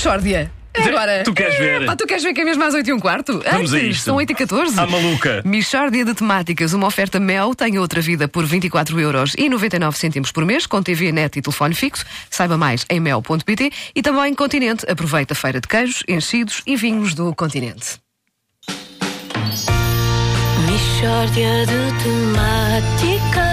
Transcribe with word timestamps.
Mexórdia. 0.00 0.50
É 0.72 0.82
agora. 0.82 1.22
Tu 1.24 1.34
queres 1.34 1.58
ver? 1.58 1.84
Pá, 1.84 1.94
tu 1.94 2.06
queres 2.06 2.24
ver 2.24 2.32
que 2.32 2.40
é 2.40 2.44
mesmo 2.44 2.64
às 2.64 2.72
8 2.72 2.88
e 2.88 2.92
um 2.94 2.98
quarto? 2.98 3.42
Vamos 3.44 3.74
a 3.74 3.76
Antes, 3.76 3.96
isto. 3.96 4.04
São 4.04 4.16
8 4.16 4.30
e 4.30 4.34
14. 4.34 4.80
À 4.80 4.86
maluca. 4.86 5.42
Michórdia 5.44 6.06
de 6.06 6.14
temáticas, 6.14 6.72
uma 6.72 6.86
oferta 6.86 7.20
Mel, 7.20 7.54
tem 7.54 7.78
outra 7.78 8.00
vida 8.00 8.26
por 8.26 8.46
24 8.46 8.98
euros 8.98 9.34
e 9.36 9.50
99 9.50 9.98
cêntimos 9.98 10.32
por 10.32 10.46
mês, 10.46 10.64
com 10.64 10.82
TV, 10.82 11.12
net 11.12 11.38
e 11.38 11.42
telefone 11.42 11.74
fixo. 11.74 12.06
Saiba 12.30 12.56
mais 12.56 12.86
em 12.88 12.98
mel.pt 12.98 13.70
e 13.94 14.00
também 14.00 14.34
Continente. 14.34 14.90
Aproveita 14.90 15.34
a 15.34 15.36
feira 15.36 15.60
de 15.60 15.68
queijos, 15.68 16.02
enchidos 16.08 16.62
e 16.66 16.76
vinhos 16.76 17.12
do 17.12 17.34
Continente. 17.34 18.00
Mixórdia 20.66 21.66
de 21.66 22.02
temáticas 22.02 23.49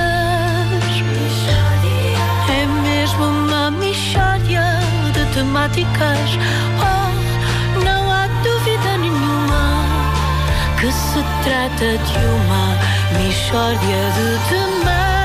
de 5.37 5.43
temáticas 5.43 6.37
Oh, 6.79 7.83
não 7.83 8.11
há 8.11 8.27
dúvida 8.43 8.97
nenhuma 8.97 9.83
Que 10.79 10.91
se 10.91 11.23
trata 11.43 11.97
de 11.97 12.25
uma 12.25 13.19
mixórdia 13.19 14.11
de 14.15 14.49
temáticas 14.49 15.16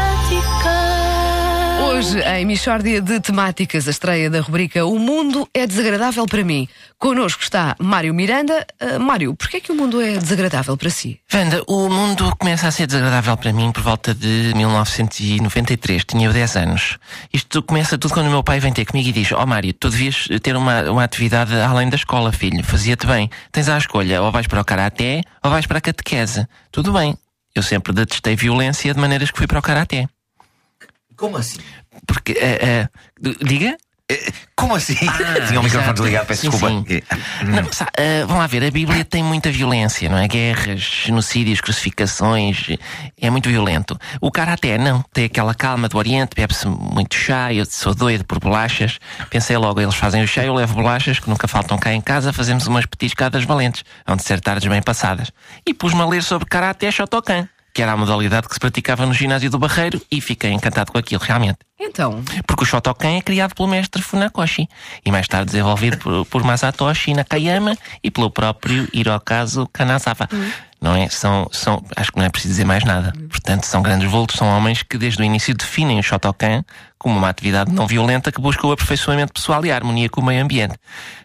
Hoje, 1.82 2.20
em 2.20 2.44
Michórdia 2.44 3.00
de 3.00 3.18
Temáticas, 3.18 3.88
a 3.88 3.90
estreia 3.90 4.30
da 4.30 4.40
rubrica 4.40 4.86
O 4.86 4.98
Mundo 5.00 5.48
é 5.52 5.66
Desagradável 5.66 6.24
para 6.26 6.44
mim. 6.44 6.68
Connosco 6.96 7.42
está 7.42 7.74
Mário 7.80 8.14
Miranda. 8.14 8.64
Ah, 8.80 9.00
Mário, 9.00 9.34
porquê 9.34 9.56
é 9.56 9.60
que 9.60 9.72
o 9.72 9.74
mundo 9.74 10.00
é 10.00 10.16
desagradável 10.16 10.76
para 10.76 10.88
si? 10.90 11.20
Wanda, 11.34 11.62
o 11.66 11.88
mundo 11.88 12.34
começa 12.38 12.68
a 12.68 12.70
ser 12.70 12.86
desagradável 12.86 13.36
para 13.36 13.52
mim 13.52 13.72
por 13.72 13.82
volta 13.82 14.14
de 14.14 14.52
1993. 14.54 16.04
Tinha 16.04 16.28
eu 16.28 16.32
10 16.32 16.56
anos. 16.56 16.98
Isto 17.32 17.60
começa 17.62 17.98
tudo 17.98 18.14
quando 18.14 18.28
o 18.28 18.30
meu 18.30 18.44
pai 18.44 18.60
vem 18.60 18.72
ter 18.72 18.84
comigo 18.84 19.08
e 19.08 19.12
diz: 19.12 19.32
Ó 19.32 19.42
oh, 19.42 19.46
Mário, 19.46 19.72
tu 19.72 19.90
devias 19.90 20.28
ter 20.40 20.54
uma, 20.54 20.88
uma 20.88 21.02
atividade 21.02 21.52
além 21.54 21.90
da 21.90 21.96
escola, 21.96 22.30
filho. 22.30 22.62
Fazia-te 22.62 23.06
bem. 23.06 23.28
Tens 23.50 23.68
à 23.68 23.76
escolha, 23.76 24.22
ou 24.22 24.30
vais 24.30 24.46
para 24.46 24.60
o 24.60 24.64
karaté 24.64 25.22
ou 25.42 25.50
vais 25.50 25.66
para 25.66 25.78
a 25.78 25.80
catequese. 25.80 26.46
Tudo 26.70 26.92
bem. 26.92 27.16
Eu 27.54 27.62
sempre 27.62 27.92
detestei 27.92 28.36
violência 28.36 28.94
de 28.94 29.00
maneiras 29.00 29.30
que 29.30 29.38
fui 29.38 29.48
para 29.48 29.58
o 29.58 29.62
karaté. 29.62 30.06
Como 31.22 31.36
assim? 31.36 31.60
Porque. 32.04 32.32
eh, 32.32 32.58
eh, 32.60 32.88
diga? 33.44 33.76
Como 34.56 34.74
assim? 34.74 34.96
Ah, 35.08 35.46
Tinha 35.46 35.60
o 35.60 35.62
microfone 35.62 35.94
desligado, 35.94 36.26
peço 36.26 36.42
Sim, 36.42 36.50
desculpa. 36.50 36.84
sim. 36.90 37.02
Não, 37.46 37.72
sa- 37.72 37.86
ah, 37.96 38.26
vamos 38.26 38.38
lá 38.42 38.46
ver, 38.48 38.64
a 38.64 38.70
Bíblia 38.70 39.04
tem 39.04 39.22
muita 39.22 39.50
violência, 39.52 40.08
não 40.08 40.18
é? 40.18 40.26
Guerras, 40.28 40.80
genocídios, 40.80 41.60
crucificações, 41.60 42.66
é 43.18 43.30
muito 43.30 43.48
violento. 43.48 43.96
O 44.20 44.30
Karaté 44.30 44.76
não, 44.76 45.02
tem 45.14 45.24
aquela 45.26 45.54
calma 45.54 45.88
do 45.88 45.96
Oriente, 45.96 46.32
bebe-se 46.36 46.66
muito 46.66 47.14
chá, 47.14 47.54
eu 47.54 47.64
sou 47.64 47.94
doido 47.94 48.24
por 48.24 48.38
bolachas. 48.40 48.98
Pensei 49.30 49.56
logo, 49.56 49.80
eles 49.80 49.94
fazem 49.94 50.22
o 50.22 50.26
chá, 50.28 50.44
eu 50.44 50.54
levo 50.54 50.74
bolachas, 50.74 51.18
que 51.20 51.30
nunca 51.30 51.46
faltam 51.48 51.78
cá 51.78 51.92
em 51.94 52.00
casa, 52.00 52.32
fazemos 52.32 52.66
umas 52.66 52.84
petiscadas 52.84 53.44
valentes, 53.44 53.84
vão 54.06 54.16
de 54.16 54.24
ser 54.24 54.40
tardes 54.40 54.68
bem 54.68 54.82
passadas. 54.82 55.30
E 55.64 55.72
pus-me 55.72 56.02
a 56.02 56.06
ler 56.06 56.22
sobre 56.22 56.46
Karaté 56.48 56.90
Shotokan, 56.90 57.48
que 57.74 57.82
era 57.82 57.92
a 57.92 57.96
modalidade 57.96 58.48
que 58.48 58.54
se 58.54 58.60
praticava 58.60 59.06
no 59.06 59.14
ginásio 59.14 59.50
do 59.50 59.58
Barreiro, 59.58 60.00
e 60.10 60.20
fiquei 60.20 60.50
encantado 60.50 60.92
com 60.92 60.98
aquilo, 60.98 61.22
realmente. 61.22 61.58
Então, 61.80 62.22
Porque 62.46 62.62
o 62.62 62.66
Shotokan 62.66 63.16
é 63.16 63.20
criado 63.20 63.54
pelo 63.54 63.68
mestre 63.68 64.02
Funakoshi 64.02 64.68
e 65.04 65.10
mais 65.10 65.26
tarde 65.26 65.46
desenvolvido 65.46 65.98
por, 65.98 66.24
por 66.26 66.44
Masatoshi 66.44 67.14
Nakayama 67.14 67.76
e 68.02 68.10
pelo 68.10 68.30
próprio 68.30 68.88
Hirokazu 68.92 69.68
Kanazawa. 69.72 70.28
Não 70.82 70.96
é? 70.96 71.08
São, 71.08 71.48
são, 71.52 71.80
acho 71.94 72.10
que 72.10 72.18
não 72.18 72.26
é 72.26 72.28
preciso 72.28 72.54
dizer 72.54 72.64
mais 72.64 72.82
nada. 72.82 73.12
Portanto, 73.30 73.62
são 73.64 73.80
grandes 73.80 74.10
vultos, 74.10 74.36
são 74.36 74.48
homens 74.48 74.82
que 74.82 74.98
desde 74.98 75.22
o 75.22 75.24
início 75.24 75.54
definem 75.54 76.00
o 76.00 76.02
Shotokan 76.02 76.64
como 76.98 77.16
uma 77.16 77.28
atividade 77.28 77.72
não 77.72 77.86
violenta 77.86 78.32
que 78.32 78.40
busca 78.40 78.66
o 78.66 78.72
aperfeiçoamento 78.72 79.32
pessoal 79.32 79.64
e 79.64 79.70
a 79.70 79.76
harmonia 79.76 80.08
com 80.08 80.20
o 80.20 80.24
meio 80.24 80.42
ambiente. 80.42 80.74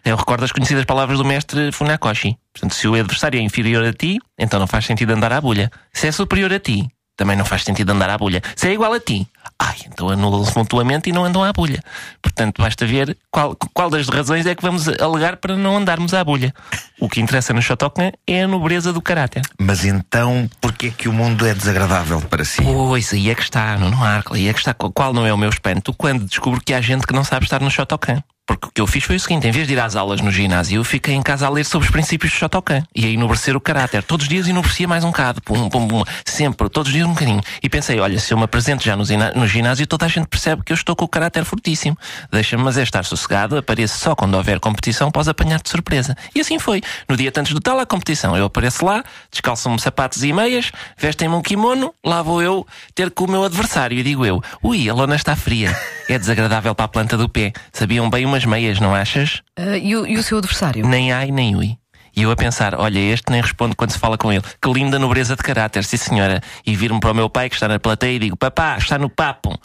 Eu 0.04 0.16
recordo 0.16 0.44
as 0.44 0.52
conhecidas 0.52 0.84
palavras 0.84 1.18
do 1.18 1.24
mestre 1.24 1.72
Funakoshi. 1.72 2.36
Portanto, 2.52 2.74
se 2.74 2.86
o 2.86 2.94
adversário 2.94 3.38
é 3.38 3.42
inferior 3.42 3.84
a 3.84 3.92
ti, 3.92 4.18
então 4.38 4.60
não 4.60 4.66
faz 4.68 4.86
sentido 4.86 5.10
andar 5.10 5.32
à 5.32 5.40
bulha. 5.40 5.70
Se 5.92 6.06
é 6.06 6.12
superior 6.12 6.52
a 6.52 6.60
ti, 6.60 6.88
também 7.18 7.36
não 7.36 7.44
faz 7.44 7.64
sentido 7.64 7.90
andar 7.90 8.08
à 8.08 8.16
bulha. 8.16 8.40
Se 8.54 8.68
é 8.68 8.72
igual 8.72 8.92
a 8.92 9.00
ti, 9.00 9.26
ai, 9.58 9.76
então 9.86 10.08
anulam-se 10.08 10.56
mutuamente 10.56 11.10
e 11.10 11.12
não 11.12 11.24
andam 11.24 11.42
à 11.42 11.52
bulha. 11.52 11.82
Portanto, 12.22 12.62
basta 12.62 12.86
ver 12.86 13.18
qual, 13.30 13.56
qual 13.74 13.90
das 13.90 14.08
razões 14.08 14.46
é 14.46 14.54
que 14.54 14.62
vamos 14.62 14.86
alegar 14.88 15.36
para 15.36 15.56
não 15.56 15.76
andarmos 15.76 16.14
à 16.14 16.22
bulha. 16.22 16.54
O 17.00 17.08
que 17.08 17.20
interessa 17.20 17.52
no 17.52 17.60
Shotokan 17.60 18.12
é 18.24 18.44
a 18.44 18.48
nobreza 18.48 18.92
do 18.92 19.02
caráter. 19.02 19.42
Mas 19.60 19.84
então, 19.84 20.48
porquê 20.60 20.86
é 20.86 20.90
que 20.90 21.08
o 21.08 21.12
mundo 21.12 21.44
é 21.44 21.52
desagradável 21.52 22.20
para 22.22 22.44
si? 22.44 22.62
Pois, 22.62 23.12
aí 23.12 23.30
é 23.30 23.34
que 23.34 23.42
está, 23.42 23.76
no 23.76 24.02
Arco, 24.02 24.34
aí 24.34 24.48
é 24.48 24.52
que 24.52 24.60
está. 24.60 24.72
Qual 24.72 25.12
não 25.12 25.26
é 25.26 25.34
o 25.34 25.36
meu 25.36 25.50
espanto 25.50 25.92
quando 25.92 26.24
descubro 26.24 26.60
que 26.64 26.72
há 26.72 26.80
gente 26.80 27.04
que 27.04 27.12
não 27.12 27.24
sabe 27.24 27.44
estar 27.44 27.60
no 27.60 27.70
Shotokan? 27.70 28.22
Porque 28.48 28.66
o 28.66 28.70
que 28.70 28.80
eu 28.80 28.86
fiz 28.86 29.04
foi 29.04 29.16
o 29.16 29.20
seguinte: 29.20 29.46
em 29.46 29.50
vez 29.50 29.66
de 29.66 29.74
ir 29.74 29.78
às 29.78 29.94
aulas 29.94 30.22
no 30.22 30.30
ginásio, 30.32 30.80
eu 30.80 30.84
fiquei 30.84 31.14
em 31.14 31.22
casa 31.22 31.46
a 31.46 31.50
ler 31.50 31.64
sobre 31.64 31.86
os 31.86 31.92
princípios 31.92 32.32
do 32.32 32.36
Shotokan 32.36 32.82
e 32.94 33.04
a 33.04 33.08
enobrecer 33.08 33.54
o 33.54 33.60
caráter. 33.60 34.02
Todos 34.02 34.24
os 34.24 34.28
dias 34.28 34.48
enobrecia 34.48 34.88
mais 34.88 35.04
um 35.04 35.08
bocado, 35.08 35.42
pum, 35.42 35.68
pum, 35.68 35.86
pum, 35.86 36.02
sempre, 36.24 36.66
todos 36.70 36.88
os 36.88 36.94
dias 36.94 37.06
um 37.06 37.12
bocadinho. 37.12 37.42
E 37.62 37.68
pensei: 37.68 38.00
olha, 38.00 38.18
se 38.18 38.32
eu 38.32 38.38
me 38.38 38.44
apresento 38.44 38.82
já 38.82 38.96
no, 38.96 39.04
ginásio, 39.46 39.86
toda 39.86 40.06
a 40.06 40.08
gente 40.08 40.28
percebe 40.28 40.62
que 40.64 40.72
eu 40.72 40.74
estou 40.74 40.96
com 40.96 41.04
o 41.04 41.08
caráter 41.08 41.44
fortíssimo. 41.44 41.98
Deixa-me, 42.32 42.62
mas 42.62 42.78
é 42.78 42.82
estar 42.82 43.04
sossegado, 43.04 43.58
apareço 43.58 43.98
só 43.98 44.14
quando 44.14 44.34
houver 44.34 44.58
competição, 44.58 45.10
posso 45.10 45.28
apanhar 45.28 45.60
de 45.60 45.68
surpresa. 45.68 46.16
E 46.34 46.40
assim 46.40 46.58
foi. 46.58 46.80
No 47.06 47.18
dia 47.18 47.30
antes 47.36 47.52
do 47.52 47.60
tal 47.60 47.78
a 47.78 47.84
competição, 47.84 48.34
eu 48.34 48.46
apareço 48.46 48.82
lá, 48.82 49.04
descalçam-me 49.30 49.78
sapatos 49.78 50.24
e 50.24 50.32
meias, 50.32 50.72
vestem-me 50.96 51.34
um 51.34 51.42
kimono, 51.42 51.94
lá 52.02 52.22
vou 52.22 52.42
eu 52.42 52.66
ter 52.94 53.10
com 53.10 53.24
o 53.24 53.30
meu 53.30 53.44
adversário 53.44 53.98
e 53.98 54.02
digo 54.02 54.24
eu: 54.24 54.42
ui, 54.62 54.88
a 54.88 54.94
lona 54.94 55.16
está 55.16 55.36
fria. 55.36 55.76
É 56.08 56.18
desagradável 56.18 56.74
para 56.74 56.86
a 56.86 56.88
planta 56.88 57.18
do 57.18 57.28
pé. 57.28 57.52
Sabiam 57.70 58.08
bem 58.08 58.24
umas 58.38 58.44
meias, 58.44 58.78
não 58.78 58.94
achas? 58.94 59.42
ah, 59.56 59.76
e, 59.76 59.96
o, 59.96 60.06
e 60.06 60.16
o 60.16 60.22
seu 60.22 60.38
adversário? 60.38 60.86
Nem 60.86 61.12
ai, 61.12 61.30
nem 61.30 61.56
ui. 61.56 61.76
E 62.16 62.22
eu 62.22 62.30
a 62.30 62.36
pensar, 62.36 62.74
olha, 62.74 62.98
este 62.98 63.30
nem 63.30 63.40
responde 63.40 63.76
quando 63.76 63.90
se 63.90 63.98
fala 63.98 64.16
com 64.16 64.32
ele. 64.32 64.42
Que 64.60 64.72
linda 64.72 64.98
nobreza 64.98 65.36
de 65.36 65.42
caráter, 65.42 65.84
sim 65.84 65.96
senhora. 65.96 66.40
E 66.66 66.74
vir-me 66.74 66.98
para 67.00 67.12
o 67.12 67.14
meu 67.14 67.28
pai 67.28 67.48
que 67.48 67.54
está 67.54 67.68
na 67.68 67.78
plateia 67.78 68.16
e 68.16 68.18
digo, 68.18 68.36
papá, 68.36 68.76
está 68.76 68.98
no 68.98 69.08
papo. 69.08 69.58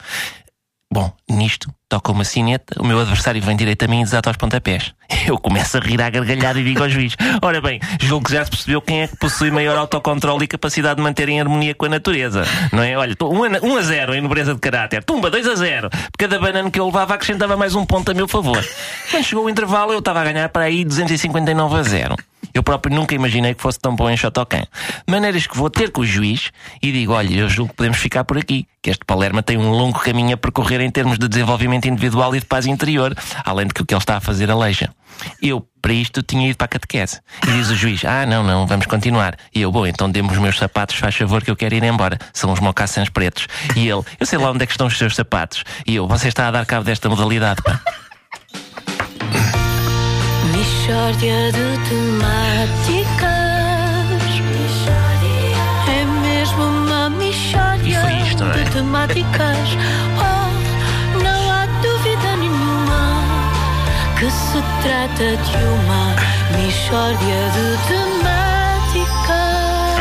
Bom, 0.92 1.12
nisto, 1.30 1.74
toca 1.90 2.12
uma 2.12 2.24
sineta, 2.24 2.80
o 2.80 2.86
meu 2.86 3.00
adversário 3.00 3.42
vem 3.42 3.56
direito 3.56 3.84
a 3.86 3.88
mim 3.88 4.02
e 4.02 4.04
desata 4.04 4.30
aos 4.30 4.38
pontapés. 4.38 4.94
Eu 5.28 5.38
começo 5.38 5.78
a 5.78 5.80
rir 5.80 6.02
à 6.02 6.10
gargalhada 6.10 6.60
e 6.60 6.64
digo 6.64 6.84
ao 6.84 6.90
juiz: 6.90 7.16
Ora 7.42 7.62
bem, 7.62 7.80
julgo 8.00 8.26
que 8.26 8.34
já 8.34 8.44
se 8.44 8.52
percebeu 8.52 8.82
quem 8.82 9.02
é 9.02 9.08
que 9.08 9.16
possui 9.18 9.52
maior 9.52 9.78
autocontrole 9.78 10.46
e 10.46 10.48
capacidade 10.48 10.98
de 10.98 11.02
manter 11.02 11.30
em 11.30 11.40
harmonia 11.40 11.74
com 11.74 11.86
a 11.86 11.90
natureza. 11.90 12.44
Não 12.72 12.84
é? 12.84 12.98
Olha, 12.98 13.16
1 13.20 13.26
um 13.26 13.44
a, 13.44 13.48
um 13.64 13.78
a 13.78 13.82
0 13.82 14.16
em 14.16 14.22
nobreza 14.22 14.54
de 14.54 14.60
caráter. 14.60 15.04
Tumba, 15.04 15.30
2 15.30 15.48
a 15.48 15.56
0. 15.56 15.90
Por 15.90 16.18
cada 16.18 16.40
banana 16.40 16.70
que 16.70 16.80
eu 16.80 16.86
levava 16.86 17.14
acrescentava 17.14 17.56
mais 17.56 17.76
um 17.76 17.86
ponto 17.86 18.12
a 18.12 18.14
meu 18.14 18.28
favor. 18.28 18.64
Quando 19.12 19.24
chegou 19.24 19.46
o 19.46 19.50
intervalo, 19.50 19.94
eu 19.94 20.00
estava 20.00 20.22
a 20.22 20.24
ganhar 20.24 20.50
para 20.50 20.66
aí 20.66 20.84
259 20.84 21.76
a 21.78 21.84
0. 21.84 22.16
Eu 22.54 22.62
próprio 22.62 22.96
nunca 22.96 23.16
imaginei 23.16 23.54
que 23.54 23.62
fosse 23.62 23.80
tão 23.80 23.96
bom 23.96 24.10
em 24.10 24.16
Shotokan. 24.16 24.64
Maneiras 25.08 25.48
que 25.48 25.58
vou 25.58 25.70
ter 25.70 25.92
com 25.92 26.02
o 26.02 26.06
juiz 26.06 26.52
e 26.82 26.92
digo: 26.92 27.14
olha, 27.14 27.34
eu 27.34 27.50
julgo 27.50 27.72
que 27.72 27.78
podemos 27.78 27.98
ficar 27.98 28.24
por 28.24 28.38
aqui, 28.38 28.68
que 28.82 28.90
este 28.90 29.04
Palerma 29.06 29.42
tem 29.42 29.58
um 29.58 29.72
longo 29.72 30.00
caminho 30.00 30.34
a 30.34 30.38
percorrer 30.38 30.82
em 30.82 30.92
termos 30.92 31.18
de 31.18 31.28
desenvolvimento 31.28 31.88
individual 31.88 32.36
e 32.36 32.40
de 32.40 32.46
paz 32.46 32.66
interior, 32.66 33.16
além 33.44 33.68
de 33.68 33.74
que 33.74 33.82
o 33.82 33.86
que 33.86 33.94
ele 33.94 34.02
está 34.02 34.18
a 34.18 34.22
fazer 34.22 34.52
aleija. 34.52 34.94
Eu, 35.42 35.66
para 35.82 35.94
isto, 35.94 36.22
tinha 36.24 36.50
ido 36.50 36.58
para 36.58 36.66
a 36.66 36.70
catequese. 36.70 37.20
E 37.48 37.52
diz 37.52 37.70
o 37.70 37.76
juiz: 37.76 38.04
Ah, 38.06 38.26
não, 38.26 38.44
não, 38.44 38.68
vamos 38.68 38.86
continuar. 38.86 39.36
E 39.54 39.62
eu, 39.62 39.72
bom, 39.72 39.86
então 39.86 40.10
dê-me 40.10 40.30
os 40.30 40.38
meus 40.38 40.58
sapatos, 40.58 40.96
faz 40.96 41.16
favor, 41.16 41.44
que 41.44 41.52
eu 41.52 41.56
quero 41.56 41.76
ir 41.76 41.84
embora. 41.84 42.18
São 42.34 42.52
os 42.52 42.60
mocassins 42.60 43.10
pretos. 43.10 43.48
E 43.76 43.88
ele: 43.88 44.04
Eu 44.20 44.26
sei 44.26 44.38
lá 44.38 44.52
onde 44.52 44.64
é 44.64 44.66
que 44.66 44.74
estão 44.74 44.88
os 44.88 44.98
seus 44.98 45.16
sapatos. 45.16 45.64
E 45.86 45.96
eu: 45.96 46.08
Você 46.08 46.28
está 46.28 46.48
a 46.48 46.52
dar 46.52 46.66
cabo 46.66 46.84
desta 46.84 47.10
modalidade, 47.10 47.62
pá. 47.62 47.82
Mixórdia 50.84 51.50
de 51.54 51.80
temáticas 51.88 53.24
É 55.88 56.04
mesmo 56.22 56.62
uma 56.62 57.10
mixórdia 57.10 58.02
foi 58.02 58.14
isto, 58.28 58.44
é? 58.44 58.52
de 58.52 58.70
temáticas 58.72 59.70
Oh, 60.20 61.24
não 61.24 61.52
há 61.52 61.66
dúvida 61.82 62.36
nenhuma 62.36 63.24
Que 64.20 64.30
se 64.30 64.62
trata 64.82 65.38
de 65.38 65.56
uma 65.64 66.16
mixórdia 66.62 67.40
de 67.54 67.66
temáticas 67.88 69.32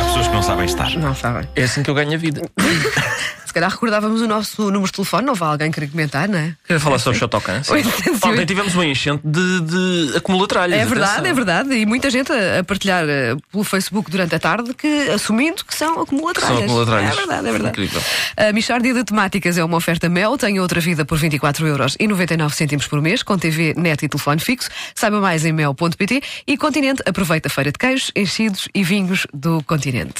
Há 0.01 0.05
pessoas 0.05 0.27
que 0.27 0.35
não 0.35 0.43
sabem 0.43 0.65
estar. 0.65 0.91
Não 0.97 1.15
sabem. 1.15 1.49
É 1.55 1.63
assim 1.63 1.85
que 1.85 1.91
eu 1.91 1.95
ganho 1.95 2.15
a 2.15 2.17
vida. 2.17 2.43
Se 3.53 3.55
calhar 3.55 3.71
recordávamos 3.71 4.23
o 4.23 4.27
nosso 4.27 4.63
número 4.63 4.87
de 4.87 4.93
telefone, 4.93 5.27
não 5.27 5.35
vai 5.35 5.51
alguém 5.51 5.71
querer 5.71 5.89
comentar, 5.89 6.27
não 6.27 6.39
é? 6.39 6.57
Quero 6.67 6.81
falar 6.81 6.99
sobre 6.99 7.19
Shotokan. 7.19 7.63
sim. 7.63 7.75
808. 7.75 8.27
Ontem 8.27 8.47
tivemos 8.47 8.75
uma 8.75 8.87
enchente 8.87 9.21
de, 9.23 9.61
de 9.61 10.17
acumulatralhas. 10.17 10.81
É 10.81 10.87
verdade, 10.87 11.13
atenção. 11.13 11.31
é 11.31 11.35
verdade. 11.35 11.75
E 11.75 11.85
muita 11.85 12.09
gente 12.09 12.33
a, 12.33 12.65
partilhar 12.65 13.05
eh, 13.07 13.37
pelo 13.51 13.63
Facebook 13.63 14.11
durante 14.11 14.35
a 14.35 14.39
tarde 14.39 14.73
que 14.73 15.11
assumindo 15.11 15.67
que 15.67 15.75
são 15.75 16.01
acumulatralhas. 16.01 16.61
São 16.61 16.65
acumulatralhas. 16.65 17.13
É 17.13 17.15
verdade, 17.15 17.47
é 17.47 17.53
verdade. 17.53 17.69
Incrível. 17.73 18.03
A 18.39 18.53
Michórdia 18.55 18.95
de 18.95 19.05
Temáticas 19.05 19.59
é 19.59 19.63
uma 19.63 19.77
oferta 19.77 20.09
Mel, 20.09 20.39
tem 20.39 20.59
outra 20.59 20.81
vida 20.81 21.05
por 21.05 21.19
24 21.19 21.67
euros 21.67 21.95
e 22.01 22.09
99 22.09 22.57
cêntimos 22.57 22.87
por 22.87 23.03
mês, 23.03 23.23
com 23.23 23.37
TV, 23.37 23.75
net 23.77 24.03
e 24.03 24.09
telefone 24.09 24.41
fixo. 24.41 24.71
Saiba 24.95 25.21
mais 25.21 25.45
em 25.45 25.53
mel.pt 25.53 26.23
e 26.47 26.57
Continente 26.57 27.03
aproveita 27.05 27.49
a 27.49 27.51
feira 27.51 27.71
de 27.71 27.79
queijos, 27.79 28.11
enchidos 28.17 28.67
e 28.75 28.83
vinhos 28.83 29.27
do 29.35 29.63
Continente. 29.65 30.15